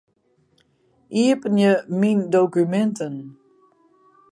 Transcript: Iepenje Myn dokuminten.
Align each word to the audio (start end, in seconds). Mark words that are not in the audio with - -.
Iepenje 1.23 1.71
Myn 1.99 2.19
dokuminten. 2.31 3.15